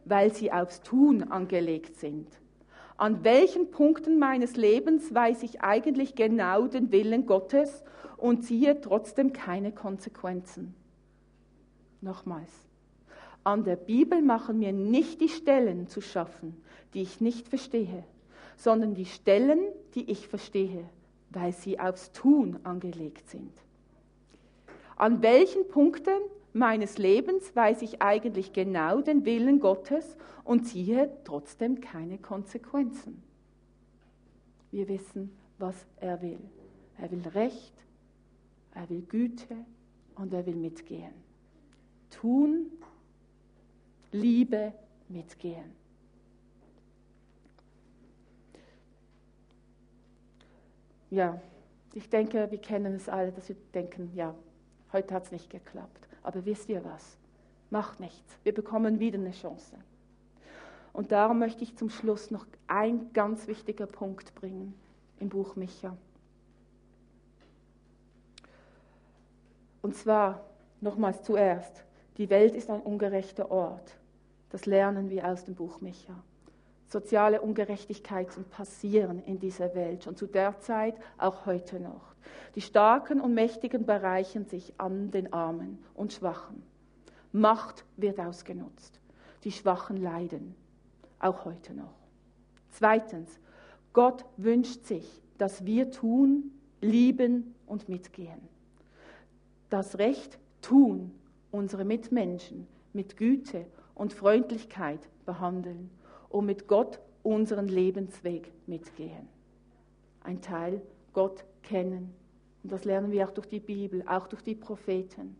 weil 0.06 0.32
sie 0.32 0.52
aufs 0.52 0.84
Tun 0.84 1.24
angelegt 1.24 1.96
sind. 1.96 2.28
An 2.96 3.24
welchen 3.24 3.72
Punkten 3.72 4.20
meines 4.20 4.58
Lebens 4.58 5.12
weiß 5.12 5.42
ich 5.42 5.62
eigentlich 5.62 6.14
genau 6.14 6.68
den 6.68 6.92
Willen 6.92 7.26
Gottes 7.26 7.84
und 8.16 8.44
ziehe 8.44 8.80
trotzdem 8.80 9.34
keine 9.34 9.72
Konsequenzen? 9.72 10.76
Nochmals. 12.02 12.52
An 13.44 13.64
der 13.64 13.76
Bibel 13.76 14.22
machen 14.22 14.60
mir 14.60 14.72
nicht 14.72 15.20
die 15.20 15.30
Stellen 15.30 15.88
zu 15.88 16.00
schaffen, 16.00 16.56
die 16.94 17.02
ich 17.02 17.22
nicht 17.22 17.48
verstehe, 17.48 18.04
sondern 18.56 18.94
die 18.94 19.06
Stellen, 19.06 19.62
die 19.96 20.12
ich 20.12 20.28
verstehe 20.28 20.88
weil 21.30 21.54
sie 21.54 21.80
aufs 21.80 22.12
Tun 22.12 22.60
angelegt 22.64 23.30
sind. 23.30 23.52
An 24.96 25.22
welchen 25.22 25.68
Punkten 25.68 26.20
meines 26.54 26.98
Lebens 26.98 27.56
weiß 27.56 27.82
ich 27.84 28.02
eigentlich 28.02 28.54
genau 28.54 29.02
den 29.02 29.26
Willen 29.26 29.60
Gottes 29.60 30.18
und 30.44 30.66
ziehe 30.66 31.12
trotzdem 31.24 31.82
keine 31.82 32.18
Konsequenzen. 32.18 33.22
Wir 34.72 34.88
wissen, 34.88 35.32
was 35.60 35.76
er 35.98 36.22
will. 36.22 36.40
Er 36.98 37.12
will 37.12 37.28
Recht, 37.34 37.74
er 38.74 38.90
will 38.90 39.02
Güte 39.02 39.56
und 40.16 40.34
er 40.34 40.46
will 40.46 40.56
mitgehen. 40.56 41.14
Tun, 42.10 42.72
Liebe, 44.12 44.74
mitgehen. 45.10 45.77
Ja, 51.10 51.40
ich 51.94 52.10
denke, 52.10 52.52
wir 52.52 52.58
kennen 52.60 52.96
es 52.96 53.10
alle, 53.10 53.32
dass 53.32 53.50
wir 53.50 53.56
denken, 53.74 54.12
ja, 54.14 54.36
heute 54.94 55.14
hat 55.14 55.26
es 55.26 55.32
nicht 55.32 55.50
geklappt. 55.50 56.08
Aber 56.24 56.46
wisst 56.46 56.70
ihr 56.70 56.84
was? 56.84 57.18
Macht 57.70 58.00
nichts. 58.00 58.38
Wir 58.44 58.54
bekommen 58.54 59.00
wieder 59.00 59.18
eine 59.18 59.32
Chance. 59.32 59.78
Und 60.94 61.12
darum 61.12 61.40
möchte 61.40 61.64
ich 61.64 61.76
zum 61.76 61.90
Schluss 61.90 62.32
noch 62.32 62.46
ein 62.68 63.14
ganz 63.14 63.48
wichtiger 63.48 63.86
Punkt 63.86 64.34
bringen 64.36 64.74
im 65.20 65.30
Buch 65.30 65.56
Micha. 65.56 65.96
Und 69.82 69.96
zwar 69.96 70.44
nochmals 70.82 71.24
zuerst, 71.24 71.84
die 72.18 72.30
Welt 72.30 72.56
ist 72.56 72.70
ein 72.70 72.82
ungerechter 72.82 73.52
Ort. 73.52 73.98
Das 74.50 74.66
lernen 74.66 75.10
wir 75.10 75.28
aus 75.28 75.46
dem 75.46 75.56
Buch 75.56 75.82
Micha. 75.82 76.16
Soziale 76.88 77.42
Ungerechtigkeiten 77.42 78.46
passieren 78.46 79.22
in 79.26 79.40
dieser 79.40 79.76
Welt, 79.76 80.06
schon 80.06 80.16
zu 80.16 80.26
der 80.26 80.60
Zeit, 80.60 80.96
auch 81.18 81.46
heute 81.46 81.82
noch. 81.82 82.16
Die 82.56 82.62
Starken 82.62 83.20
und 83.20 83.34
Mächtigen 83.34 83.86
bereichern 83.86 84.46
sich 84.46 84.74
an 84.78 85.12
den 85.12 85.34
Armen 85.34 85.80
und 85.96 86.14
Schwachen. 86.14 86.64
Macht 87.34 87.84
wird 87.98 88.20
ausgenutzt. 88.20 89.02
Die 89.44 89.52
Schwachen 89.52 89.98
leiden, 89.98 90.56
auch 91.20 91.44
heute 91.44 91.74
noch. 91.74 91.94
Zweitens, 92.72 93.38
Gott 93.92 94.26
wünscht 94.38 94.86
sich, 94.86 95.22
dass 95.38 95.66
wir 95.66 95.92
tun, 95.92 96.52
lieben 96.82 97.54
und 97.66 97.90
mitgehen. 97.90 98.48
Das 99.70 99.98
Recht 99.98 100.40
tun, 100.62 101.12
unsere 101.52 101.84
Mitmenschen 101.84 102.66
mit 102.94 103.18
Güte 103.18 103.66
und 103.94 104.14
Freundlichkeit 104.14 105.02
behandeln 105.26 105.90
und 106.30 106.46
mit 106.46 106.68
Gott 106.68 107.00
unseren 107.24 107.68
Lebensweg 107.68 108.52
mitgehen. 108.68 109.28
Ein 110.24 110.42
Teil 110.42 110.82
Gott 111.14 111.44
kennen. 111.64 112.14
Und 112.64 112.72
das 112.72 112.86
lernen 112.86 113.12
wir 113.12 113.28
auch 113.28 113.32
durch 113.32 113.48
die 113.48 113.60
Bibel, 113.60 114.04
auch 114.08 114.28
durch 114.28 114.42
die 114.42 114.56
Propheten. 114.56 115.36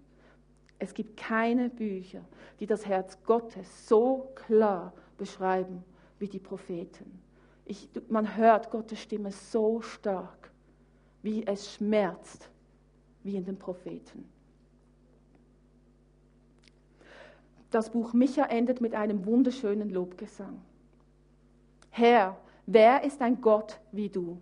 Es 0.80 0.94
gibt 0.94 1.18
keine 1.18 1.70
Bücher, 1.70 2.22
die 2.60 2.66
das 2.68 2.86
Herz 2.86 3.18
Gottes 3.24 3.88
so 3.88 4.32
klar 4.36 4.94
beschreiben 5.18 5.84
wie 6.20 6.28
die 6.28 6.40
Propheten. 6.40 7.20
Ich, 7.66 7.90
man 8.10 8.38
hört 8.38 8.72
Gottes 8.72 9.00
Stimme 9.02 9.32
so 9.32 9.82
stark, 9.82 10.52
wie 11.22 11.46
es 11.46 11.74
schmerzt, 11.74 12.50
wie 13.24 13.36
in 13.36 13.44
den 13.44 13.58
Propheten. 13.58 14.30
Das 17.70 17.90
Buch 17.90 18.14
Micha 18.14 18.46
endet 18.46 18.80
mit 18.80 18.96
einem 18.96 19.26
wunderschönen 19.26 19.90
Lobgesang. 19.90 20.62
Herr, 21.98 22.38
wer 22.68 23.04
ist 23.04 23.24
ein 23.24 23.42
Gott 23.42 23.80
wie 23.92 24.10
du? 24.10 24.40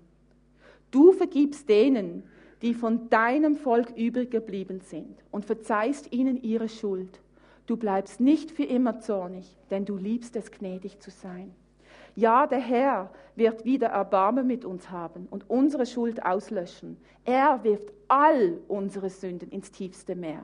Du 0.91 1.13
vergibst 1.13 1.69
denen, 1.69 2.23
die 2.61 2.73
von 2.73 3.09
deinem 3.09 3.55
Volk 3.55 3.93
übrig 3.95 4.29
geblieben 4.29 4.81
sind 4.81 5.23
und 5.31 5.45
verzeihst 5.45 6.11
ihnen 6.11 6.43
ihre 6.43 6.67
Schuld. 6.67 7.21
Du 7.65 7.77
bleibst 7.77 8.19
nicht 8.19 8.51
für 8.51 8.65
immer 8.65 8.99
zornig, 8.99 9.55
denn 9.69 9.85
du 9.85 9.95
liebst 9.95 10.35
es, 10.35 10.51
gnädig 10.51 10.99
zu 10.99 11.11
sein. 11.11 11.55
Ja, 12.15 12.47
der 12.47 12.59
Herr 12.59 13.11
wird 13.35 13.65
wieder 13.65 13.87
Erbarmen 13.87 14.47
mit 14.47 14.63
uns 14.63 14.89
haben 14.89 15.27
und 15.29 15.49
unsere 15.49 15.85
Schuld 15.85 16.25
auslöschen. 16.25 16.97
Er 17.25 17.63
wirft 17.63 17.91
all 18.07 18.59
unsere 18.69 19.09
Sünden 19.09 19.49
ins 19.49 19.71
tiefste 19.71 20.15
Meer. 20.15 20.43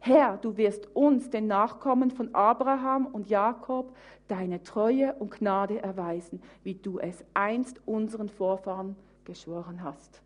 Herr, 0.00 0.38
du 0.38 0.56
wirst 0.56 0.88
uns, 0.96 1.28
den 1.28 1.46
Nachkommen 1.46 2.10
von 2.10 2.34
Abraham 2.34 3.06
und 3.06 3.28
Jakob, 3.28 3.94
deine 4.28 4.62
Treue 4.62 5.14
und 5.18 5.30
Gnade 5.30 5.82
erweisen, 5.82 6.40
wie 6.62 6.74
du 6.74 6.98
es 6.98 7.22
einst 7.34 7.80
unseren 7.86 8.30
Vorfahren 8.30 8.96
geschworen 9.24 9.82
hast. 9.82 10.22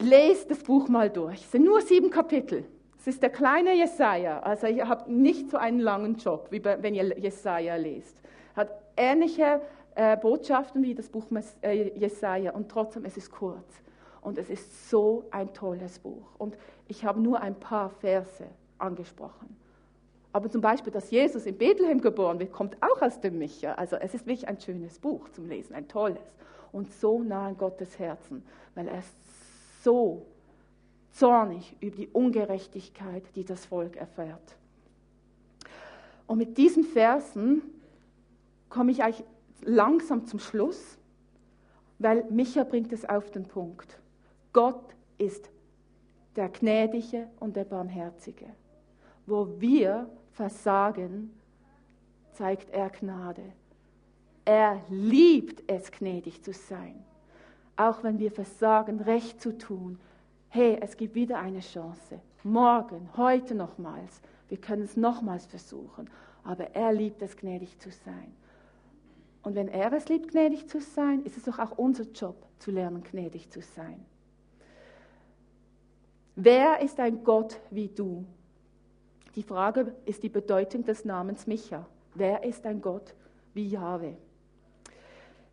Lest 0.00 0.50
das 0.50 0.64
Buch 0.64 0.88
mal 0.88 1.08
durch. 1.08 1.42
Es 1.42 1.52
sind 1.52 1.64
nur 1.64 1.80
sieben 1.80 2.10
Kapitel. 2.10 2.64
Es 3.04 3.08
ist 3.08 3.22
der 3.22 3.28
kleine 3.28 3.74
Jesaja. 3.74 4.40
Also 4.40 4.66
ihr 4.66 4.88
habt 4.88 5.08
nicht 5.08 5.50
so 5.50 5.58
einen 5.58 5.78
langen 5.78 6.16
Job, 6.16 6.46
wie 6.48 6.64
wenn 6.64 6.94
ihr 6.94 7.18
Jesaja 7.18 7.76
lest. 7.76 8.16
Hat 8.56 8.70
ähnliche 8.96 9.60
äh, 9.94 10.16
Botschaften 10.16 10.82
wie 10.82 10.94
das 10.94 11.10
Buch 11.10 11.26
äh, 11.60 11.98
Jesaja 11.98 12.52
und 12.52 12.70
trotzdem 12.70 13.04
es 13.04 13.18
ist 13.18 13.30
kurz. 13.30 13.82
Und 14.22 14.38
es 14.38 14.48
ist 14.48 14.88
so 14.88 15.26
ein 15.30 15.52
tolles 15.52 15.98
Buch. 15.98 16.24
Und 16.38 16.56
ich 16.88 17.04
habe 17.04 17.20
nur 17.20 17.42
ein 17.42 17.54
paar 17.54 17.90
Verse 17.90 18.46
angesprochen. 18.78 19.54
Aber 20.32 20.48
zum 20.48 20.62
Beispiel, 20.62 20.90
dass 20.90 21.10
Jesus 21.10 21.44
in 21.44 21.58
Bethlehem 21.58 22.00
geboren 22.00 22.38
wird, 22.38 22.52
kommt 22.52 22.78
auch 22.80 23.02
aus 23.02 23.20
dem 23.20 23.38
Micha. 23.38 23.74
Also 23.74 23.96
es 23.96 24.14
ist 24.14 24.24
wirklich 24.24 24.48
ein 24.48 24.58
schönes 24.58 24.98
Buch 24.98 25.28
zum 25.28 25.46
Lesen, 25.50 25.74
ein 25.74 25.88
tolles. 25.88 26.34
Und 26.72 26.90
so 26.90 27.22
nah 27.22 27.48
an 27.48 27.58
Gottes 27.58 27.98
Herzen, 27.98 28.42
weil 28.74 28.88
er 28.88 29.02
so 29.82 30.24
zornig 31.14 31.76
über 31.80 31.96
die 31.96 32.08
Ungerechtigkeit, 32.08 33.24
die 33.34 33.44
das 33.44 33.66
Volk 33.66 33.96
erfährt. 33.96 34.56
Und 36.26 36.38
mit 36.38 36.58
diesen 36.58 36.84
Versen 36.84 37.62
komme 38.68 38.90
ich 38.90 39.02
eigentlich 39.02 39.24
langsam 39.62 40.26
zum 40.26 40.38
Schluss, 40.38 40.98
weil 41.98 42.24
Micha 42.30 42.64
bringt 42.64 42.92
es 42.92 43.08
auf 43.08 43.30
den 43.30 43.44
Punkt. 43.44 43.98
Gott 44.52 44.94
ist 45.18 45.50
der 46.36 46.48
Gnädige 46.48 47.28
und 47.40 47.56
der 47.56 47.64
Barmherzige. 47.64 48.46
Wo 49.26 49.48
wir 49.60 50.08
versagen, 50.32 51.32
zeigt 52.32 52.70
er 52.70 52.90
Gnade. 52.90 53.52
Er 54.44 54.82
liebt 54.90 55.62
es, 55.70 55.90
gnädig 55.90 56.42
zu 56.42 56.52
sein 56.52 57.04
auch 57.76 58.02
wenn 58.02 58.18
wir 58.18 58.30
versagen, 58.30 59.00
recht 59.00 59.40
zu 59.40 59.56
tun. 59.56 59.98
Hey, 60.56 60.78
es 60.80 60.96
gibt 60.96 61.16
wieder 61.16 61.40
eine 61.40 61.58
Chance. 61.58 62.20
Morgen, 62.44 63.08
heute 63.16 63.56
nochmals. 63.56 64.20
Wir 64.48 64.56
können 64.56 64.82
es 64.82 64.96
nochmals 64.96 65.46
versuchen. 65.46 66.08
Aber 66.44 66.76
er 66.76 66.92
liebt 66.92 67.22
es, 67.22 67.36
gnädig 67.36 67.80
zu 67.80 67.90
sein. 67.90 68.32
Und 69.42 69.56
wenn 69.56 69.66
er 69.66 69.92
es 69.92 70.08
liebt, 70.08 70.30
gnädig 70.30 70.68
zu 70.68 70.80
sein, 70.80 71.24
ist 71.24 71.36
es 71.36 71.42
doch 71.42 71.58
auch 71.58 71.72
unser 71.72 72.04
Job, 72.04 72.36
zu 72.60 72.70
lernen, 72.70 73.02
gnädig 73.02 73.50
zu 73.50 73.62
sein. 73.62 74.06
Wer 76.36 76.82
ist 76.82 77.00
ein 77.00 77.24
Gott 77.24 77.58
wie 77.72 77.88
du? 77.88 78.24
Die 79.34 79.42
Frage 79.42 79.92
ist 80.04 80.22
die 80.22 80.28
Bedeutung 80.28 80.84
des 80.84 81.04
Namens 81.04 81.48
Micha. 81.48 81.84
Wer 82.14 82.44
ist 82.44 82.64
ein 82.64 82.80
Gott 82.80 83.12
wie 83.54 83.66
Jahwe? 83.66 84.16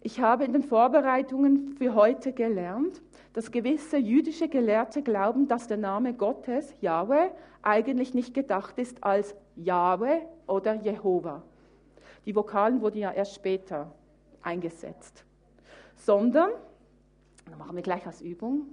Ich 0.04 0.20
habe 0.20 0.46
in 0.46 0.54
den 0.54 0.64
Vorbereitungen 0.64 1.76
für 1.80 1.96
heute 1.96 2.34
gelernt, 2.34 3.02
dass 3.34 3.52
gewisse 3.52 3.98
jüdische 3.98 4.50
Gelehrte 4.50 5.02
glauben, 5.02 5.48
dass 5.48 5.68
der 5.68 5.78
Name 5.78 6.14
Gottes, 6.14 6.74
Yahweh, 6.82 7.30
eigentlich 7.62 8.14
nicht 8.14 8.34
gedacht 8.34 8.78
ist 8.78 9.04
als 9.04 9.36
Yahweh 9.56 10.22
oder 10.48 10.74
Jehova. 10.74 11.44
Die 12.26 12.36
Vokalen 12.36 12.82
wurden 12.82 12.98
ja 12.98 13.12
erst 13.12 13.36
später 13.36 13.94
eingesetzt. 14.42 15.24
Sondern, 15.96 16.52
dann 17.46 17.58
machen 17.58 17.76
wir 17.76 17.84
gleich 17.84 18.06
als 18.06 18.22
Übung, 18.22 18.68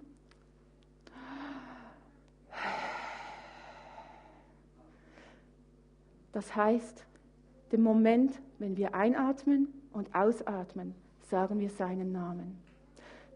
das 6.32 6.54
heißt, 6.56 7.06
den 7.72 7.82
Moment, 7.82 8.40
wenn 8.58 8.76
wir 8.76 8.94
einatmen 8.94 9.68
und 9.92 10.14
ausatmen, 10.14 10.94
sagen 11.20 11.60
wir 11.60 11.68
seinen 11.68 12.12
Namen. 12.12 12.67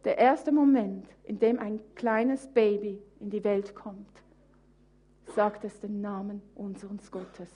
Der 0.04 0.18
erste 0.18 0.50
Moment, 0.50 1.06
in 1.24 1.38
dem 1.38 1.58
ein 1.58 1.80
kleines 1.94 2.48
Baby 2.48 3.00
in 3.20 3.30
die 3.30 3.44
Welt 3.44 3.74
kommt, 3.74 4.22
sagt 5.34 5.64
es 5.64 5.78
den 5.80 6.00
Namen 6.00 6.42
unseres 6.54 7.10
Gottes. 7.10 7.50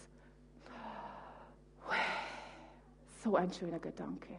So 3.23 3.35
ein 3.35 3.53
schöner 3.53 3.81
Gedanke. 3.81 4.39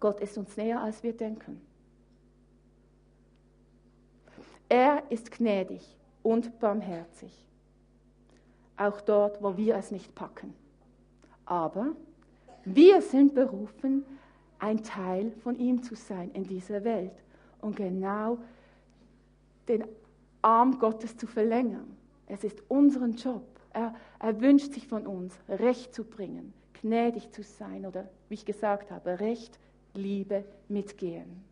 Gott 0.00 0.20
ist 0.20 0.36
uns 0.36 0.56
näher, 0.56 0.80
als 0.80 1.02
wir 1.02 1.16
denken. 1.16 1.60
Er 4.68 5.04
ist 5.10 5.30
gnädig 5.30 5.96
und 6.22 6.58
barmherzig, 6.58 7.46
auch 8.76 9.00
dort, 9.00 9.40
wo 9.42 9.56
wir 9.56 9.76
es 9.76 9.92
nicht 9.92 10.14
packen. 10.14 10.52
Aber 11.46 11.94
wir 12.64 13.02
sind 13.02 13.34
berufen, 13.34 14.04
ein 14.64 14.82
Teil 14.82 15.30
von 15.42 15.58
ihm 15.58 15.82
zu 15.82 15.94
sein 15.94 16.30
in 16.32 16.44
dieser 16.44 16.84
Welt 16.84 17.12
und 17.60 17.76
genau 17.76 18.38
den 19.68 19.84
Arm 20.40 20.78
Gottes 20.78 21.18
zu 21.18 21.26
verlängern. 21.26 21.94
Es 22.26 22.44
ist 22.44 22.62
unseren 22.68 23.12
Job. 23.12 23.44
Er, 23.74 23.94
er 24.18 24.40
wünscht 24.40 24.72
sich 24.72 24.88
von 24.88 25.06
uns, 25.06 25.38
Recht 25.48 25.94
zu 25.94 26.02
bringen, 26.02 26.54
gnädig 26.80 27.30
zu 27.30 27.42
sein 27.42 27.84
oder, 27.84 28.08
wie 28.30 28.34
ich 28.34 28.46
gesagt 28.46 28.90
habe, 28.90 29.20
Recht, 29.20 29.58
Liebe 29.92 30.44
mitgehen. 30.68 31.44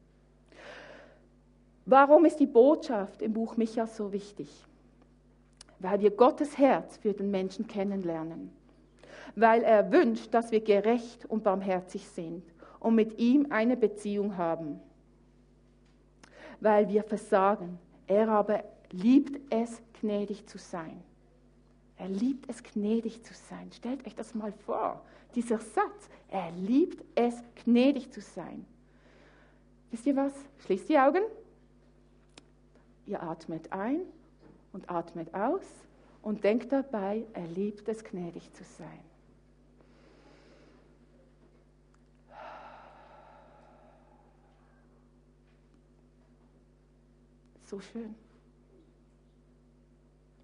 Warum 1.85 2.25
ist 2.25 2.41
die 2.41 2.47
Botschaft 2.47 3.21
im 3.21 3.35
Buch 3.35 3.59
Micha 3.59 3.87
so 3.87 4.13
wichtig? 4.13 4.49
Weil 5.81 6.01
wir 6.01 6.13
Gottes 6.13 6.57
Herz 6.57 6.97
für 6.97 7.13
den 7.13 7.31
Menschen 7.31 7.67
kennenlernen 7.67 8.51
weil 9.35 9.63
er 9.63 9.91
wünscht, 9.91 10.35
dass 10.35 10.51
wir 10.51 10.61
gerecht 10.61 11.25
und 11.25 11.43
barmherzig 11.43 12.07
sind 12.07 12.43
und 12.83 12.97
mit 12.97 13.21
ihm 13.21 13.47
eine 13.51 13.77
Beziehung 13.77 14.37
haben. 14.37 14.81
Weil 16.61 16.89
wir 16.89 17.05
versagen. 17.05 17.79
Er 18.09 18.29
aber 18.29 18.65
liebt 18.91 19.41
es, 19.53 19.81
gnädig 20.01 20.49
zu 20.49 20.59
sein. 20.59 21.01
Er 21.97 22.09
liebt 22.09 22.51
es, 22.51 22.61
gnädig 22.65 23.23
zu 23.23 23.35
sein. 23.35 23.71
Stellt 23.73 24.05
euch 24.05 24.17
das 24.17 24.35
mal 24.35 24.53
vor, 24.53 25.01
dieser 25.37 25.59
Satz. 25.59 26.11
Er 26.29 26.51
liebt 26.51 27.05
es, 27.15 27.41
gnädig 27.63 28.11
zu 28.11 28.21
sein. 28.21 28.67
Wisst 29.93 30.07
ihr 30.07 30.17
was? 30.17 30.33
Schließt 30.65 30.89
die 30.89 30.99
Augen. 30.99 31.23
Ihr 33.07 33.23
atmet 33.23 33.73
ein 33.73 34.01
und 34.73 34.91
atmet 34.91 35.33
aus 35.35 35.67
und 36.21 36.43
denkt 36.43 36.73
dabei, 36.73 37.25
er 37.33 37.47
liebt 37.47 37.89
es, 37.89 38.03
gnädig 38.03 38.53
zu 38.55 38.65
sein. 38.65 39.12
So 47.73 47.81
schön. 47.81 48.15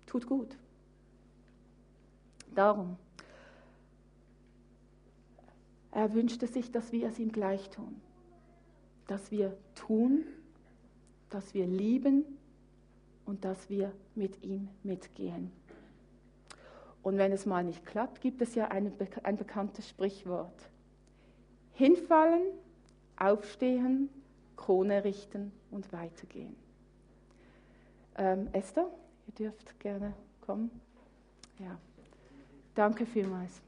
Tut 0.06 0.26
gut. 0.26 0.56
Darum, 2.54 2.96
er 5.90 6.14
wünschte 6.14 6.46
sich, 6.46 6.72
dass 6.72 6.90
wir 6.90 7.06
es 7.06 7.18
ihm 7.18 7.30
gleich 7.30 7.68
tun. 7.68 8.00
Dass 9.08 9.30
wir 9.30 9.58
tun, 9.74 10.24
dass 11.28 11.52
wir 11.52 11.66
lieben 11.66 12.24
und 13.26 13.44
dass 13.44 13.68
wir 13.68 13.92
mit 14.14 14.42
ihm 14.42 14.70
mitgehen. 14.82 15.52
Und 17.02 17.18
wenn 17.18 17.32
es 17.32 17.44
mal 17.44 17.62
nicht 17.62 17.84
klappt, 17.84 18.22
gibt 18.22 18.40
es 18.40 18.54
ja 18.54 18.68
ein, 18.68 18.90
ein 19.22 19.36
bekanntes 19.36 19.86
Sprichwort. 19.86 20.70
Hinfallen, 21.74 22.46
aufstehen, 23.18 24.08
Krone 24.56 25.04
richten 25.04 25.52
und 25.70 25.92
weitergehen. 25.92 26.56
Ähm, 28.18 28.48
Esther, 28.52 28.90
ihr 29.26 29.35
dürft 29.35 29.78
gerne 29.78 30.12
kommen. 30.40 30.70
Ja, 31.59 31.78
danke 32.74 33.07
vielmals. 33.07 33.62